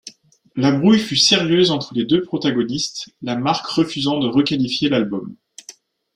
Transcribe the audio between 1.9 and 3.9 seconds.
les deux protagonistes, la marque